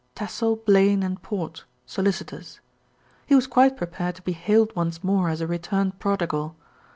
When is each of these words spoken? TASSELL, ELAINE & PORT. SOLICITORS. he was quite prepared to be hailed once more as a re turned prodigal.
TASSELL, 0.15 0.63
ELAINE 0.67 1.15
& 1.21 1.21
PORT. 1.21 1.63
SOLICITORS. 1.85 2.59
he 3.27 3.35
was 3.35 3.45
quite 3.45 3.77
prepared 3.77 4.15
to 4.15 4.23
be 4.23 4.31
hailed 4.31 4.75
once 4.75 5.03
more 5.03 5.29
as 5.29 5.41
a 5.41 5.45
re 5.45 5.59
turned 5.59 5.99
prodigal. 5.99 6.55